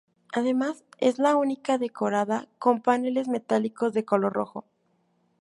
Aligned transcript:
Además, 0.33 0.83
es 0.97 1.19
la 1.19 1.35
única 1.35 1.77
decorada 1.77 2.47
con 2.57 2.81
paneles 2.81 3.27
metálicos 3.27 3.93
de 3.93 4.03
color 4.03 4.33
rojo. 4.33 4.65